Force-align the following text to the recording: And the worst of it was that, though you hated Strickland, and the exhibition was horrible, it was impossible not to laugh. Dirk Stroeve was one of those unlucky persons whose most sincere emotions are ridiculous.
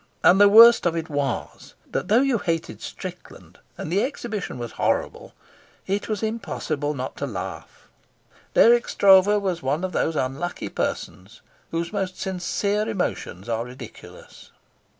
And 0.23 0.41
the 0.41 0.49
worst 0.49 0.87
of 0.87 0.95
it 0.95 1.09
was 1.11 1.75
that, 1.91 2.07
though 2.07 2.23
you 2.23 2.39
hated 2.39 2.81
Strickland, 2.81 3.59
and 3.77 3.91
the 3.93 4.01
exhibition 4.01 4.57
was 4.57 4.71
horrible, 4.71 5.35
it 5.85 6.09
was 6.09 6.23
impossible 6.23 6.95
not 6.95 7.15
to 7.17 7.27
laugh. 7.27 7.87
Dirk 8.55 8.89
Stroeve 8.89 9.39
was 9.43 9.61
one 9.61 9.83
of 9.83 9.91
those 9.91 10.15
unlucky 10.15 10.69
persons 10.69 11.41
whose 11.69 11.93
most 11.93 12.17
sincere 12.19 12.89
emotions 12.89 13.47
are 13.47 13.63
ridiculous. 13.63 14.49